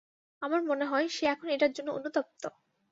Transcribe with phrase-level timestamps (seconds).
[0.41, 2.43] আমার মনে হয়, সে এখন এটার জন্য অনুতপ্ত।